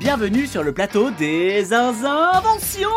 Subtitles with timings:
[0.00, 2.88] Bienvenue sur le plateau des inventions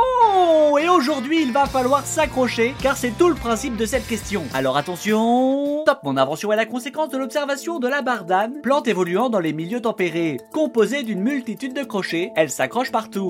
[0.78, 4.44] Et aujourd'hui, il va falloir s'accrocher, car c'est tout le principe de cette question.
[4.54, 9.30] Alors attention Top Mon invention est la conséquence de l'observation de la bardane, plante évoluant
[9.30, 10.40] dans les milieux tempérés.
[10.52, 13.30] Composée d'une multitude de crochets, elle s'accroche partout.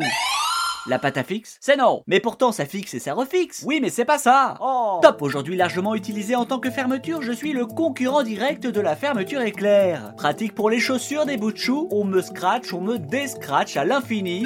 [0.86, 2.03] La pâte à fixe C'est non.
[2.08, 3.64] Mais pourtant ça fixe et ça refixe.
[3.66, 4.58] Oui mais c'est pas ça.
[4.59, 5.00] Oh.
[5.02, 8.98] Top Aujourd'hui largement utilisé en tant que fermeture, je suis le concurrent direct de la
[8.98, 10.14] fermeture éclair.
[10.17, 13.86] Pratique pour les chaussures des bouts de chou, on me scratch, on me déscratch à
[13.86, 14.44] l'infini.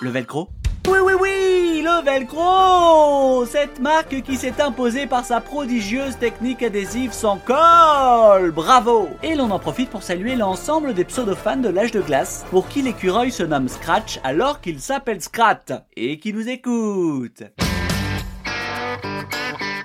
[0.00, 0.48] Le velcro?
[0.88, 1.43] Oui, oui, oui,
[1.84, 9.08] le velcro Cette marque qui s'est imposée par sa prodigieuse technique adhésive sans colle Bravo
[9.22, 12.80] Et l'on en profite pour saluer l'ensemble des pseudo-fans de l'âge de glace, pour qui
[12.80, 17.42] l'écureuil se nomme Scratch alors qu'il s'appelle Scrat, et qui nous écoute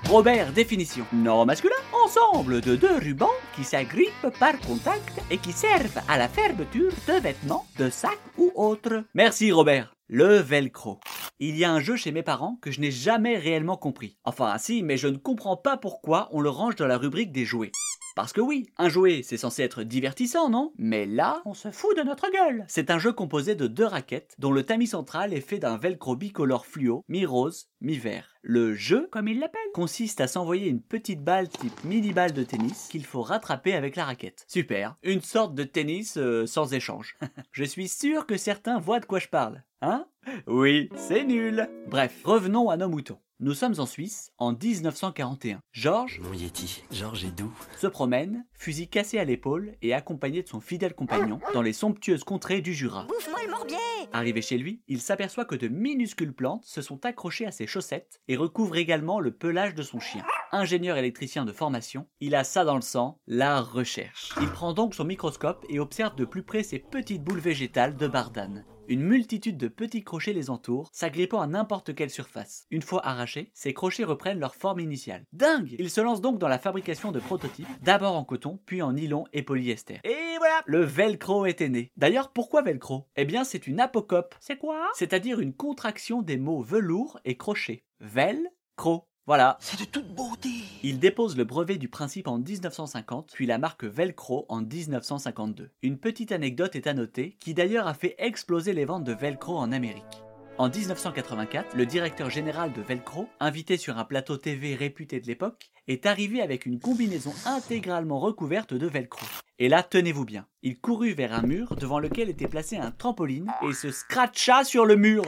[0.08, 1.04] Robert, définition.
[1.12, 6.28] Non masculin, ensemble de deux rubans qui s'agrippent par contact et qui servent à la
[6.28, 9.04] fermeture de vêtements, de sacs ou autres.
[9.14, 9.94] Merci Robert.
[10.08, 10.98] Le velcro.
[11.42, 14.18] Il y a un jeu chez mes parents que je n'ai jamais réellement compris.
[14.24, 17.46] Enfin, si, mais je ne comprends pas pourquoi on le range dans la rubrique des
[17.46, 17.72] jouets.
[18.14, 20.74] Parce que oui, un jouet, c'est censé être divertissant, non?
[20.76, 24.34] Mais là, on se fout de notre gueule C'est un jeu composé de deux raquettes,
[24.38, 28.36] dont le tamis central est fait d'un velcro bicolore fluo, mi-rose, mi-vert.
[28.42, 32.88] Le jeu, comme il l'appelle, consiste à s'envoyer une petite balle type mini-balle de tennis
[32.90, 34.44] qu'il faut rattraper avec la raquette.
[34.46, 37.16] Super, une sorte de tennis euh, sans échange.
[37.52, 39.62] je suis sûr que certains voient de quoi je parle.
[39.80, 40.06] Hein?
[40.46, 43.18] Oui, c'est nul Bref, revenons à nos moutons.
[43.42, 45.60] Nous sommes en Suisse en 1941.
[45.72, 47.54] Georges, Mon Yeti, Georges est doux.
[47.78, 52.22] se promène, fusil cassé à l'épaule et accompagné de son fidèle compagnon dans les somptueuses
[52.24, 53.04] contrées du Jura.
[53.04, 53.76] Bouffe-moi le morbier
[54.12, 58.20] Arrivé chez lui, il s'aperçoit que de minuscules plantes se sont accrochées à ses chaussettes
[58.28, 60.22] et recouvrent également le pelage de son chien.
[60.52, 64.34] Ingénieur électricien de formation, il a ça dans le sang, la recherche.
[64.42, 68.06] Il prend donc son microscope et observe de plus près ces petites boules végétales de
[68.06, 68.66] bardane.
[68.90, 72.66] Une multitude de petits crochets les entourent, s'agrippant à n'importe quelle surface.
[72.72, 75.26] Une fois arrachés, ces crochets reprennent leur forme initiale.
[75.32, 78.94] Dingue Il se lance donc dans la fabrication de prototypes, d'abord en coton, puis en
[78.94, 80.00] nylon et polyester.
[80.02, 81.92] Et voilà Le velcro était né.
[81.96, 83.06] D'ailleurs, pourquoi velcro?
[83.14, 84.34] Eh bien, c'est une apocope.
[84.40, 84.88] C'est quoi?
[84.94, 87.84] C'est-à-dire une contraction des mots velours et crochet.
[88.00, 89.06] Vel-cro.
[89.26, 89.58] Voilà.
[89.60, 90.48] C'est de toute beauté.
[90.82, 95.70] Il dépose le brevet du principe en 1950, puis la marque Velcro en 1952.
[95.82, 99.56] Une petite anecdote est à noter, qui d'ailleurs a fait exploser les ventes de Velcro
[99.56, 100.24] en Amérique.
[100.58, 105.70] En 1984, le directeur général de Velcro, invité sur un plateau TV réputé de l'époque,
[105.88, 109.24] est arrivé avec une combinaison intégralement recouverte de Velcro.
[109.58, 113.50] Et là, tenez-vous bien, il courut vers un mur devant lequel était placé un trampoline
[113.68, 115.22] et se scratcha sur le mur.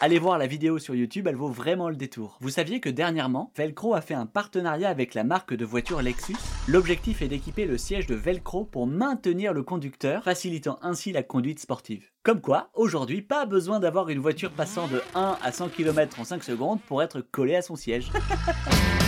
[0.00, 2.36] Allez voir la vidéo sur YouTube, elle vaut vraiment le détour.
[2.40, 6.36] Vous saviez que dernièrement, Velcro a fait un partenariat avec la marque de voiture Lexus
[6.68, 11.58] L'objectif est d'équiper le siège de Velcro pour maintenir le conducteur, facilitant ainsi la conduite
[11.58, 12.10] sportive.
[12.22, 16.24] Comme quoi, aujourd'hui, pas besoin d'avoir une voiture passant de 1 à 100 km en
[16.24, 18.12] 5 secondes pour être collé à son siège.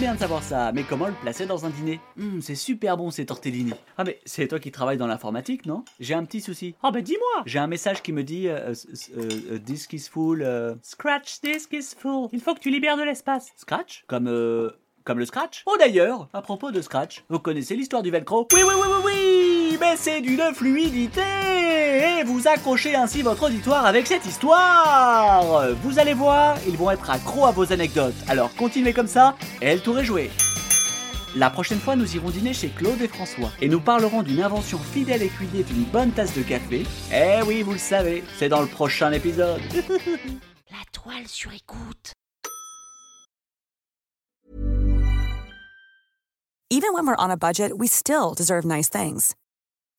[0.00, 2.00] C'est bien de savoir ça, mais comment le placer dans un dîner?
[2.18, 3.74] Hum, C'est super bon ces tortellini.
[3.98, 5.84] Ah mais c'est toi qui travailles dans l'informatique, non?
[6.00, 6.74] J'ai un petit souci.
[6.82, 10.40] Ah bah dis-moi J'ai un message qui me dit euh, euh, euh, Disk is full.
[10.42, 12.28] euh, Scratch disk is full.
[12.32, 13.50] Il faut que tu libères de l'espace.
[13.56, 14.04] Scratch?
[14.06, 14.70] Comme euh,
[15.04, 15.64] comme le Scratch?
[15.66, 18.48] Oh d'ailleurs, à propos de Scratch, vous connaissez l'histoire du velcro?
[18.54, 19.12] Oui, oui, oui, oui,
[19.72, 21.20] oui Mais c'est d'une fluidité
[22.00, 27.10] Et vous accrochez ainsi votre auditoire avec cette histoire Vous allez voir, ils vont être
[27.10, 28.14] accros à vos anecdotes.
[28.26, 30.30] Alors continuez comme ça, et le tour est joué
[31.36, 34.78] la prochaine fois, nous irons dîner chez Claude et François et nous parlerons d'une invention
[34.78, 36.84] fidèle et cuillée d'une bonne tasse de café.
[37.12, 39.60] Eh oui, vous le savez, c'est dans le prochain épisode.
[40.70, 42.14] La toile sur écoute.
[46.72, 49.36] Even when we're on a budget, we still deserve nice things.